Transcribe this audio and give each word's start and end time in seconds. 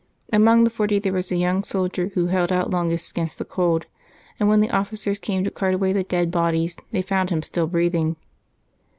Among 0.33 0.63
the 0.63 0.71
Forty 0.71 0.97
there 0.97 1.13
was 1.13 1.31
a 1.31 1.35
young 1.35 1.63
soldier 1.63 2.07
who 2.15 2.25
held 2.25 2.51
out 2.51 2.71
longest 2.71 3.11
against 3.11 3.37
the 3.37 3.45
cold, 3.45 3.85
and 4.39 4.49
when 4.49 4.59
the 4.59 4.75
offi 4.75 4.95
cers 4.95 5.21
came 5.21 5.43
to 5.43 5.51
cart 5.51 5.75
away 5.75 5.93
the 5.93 6.03
dead 6.03 6.31
bodies 6.31 6.75
they 6.89 7.03
found 7.03 7.29
him 7.29 7.43
still 7.43 7.67
breathing. 7.67 8.15